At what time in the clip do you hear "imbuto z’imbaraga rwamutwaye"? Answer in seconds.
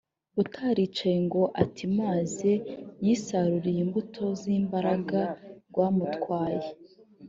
3.85-6.67